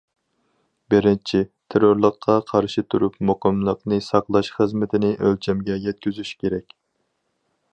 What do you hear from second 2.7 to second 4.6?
تۇرۇپ مۇقىملىقنى ساقلاش